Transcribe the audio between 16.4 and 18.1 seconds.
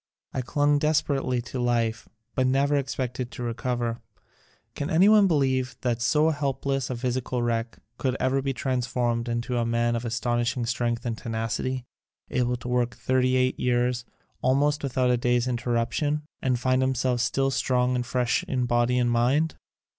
and find himself still strong and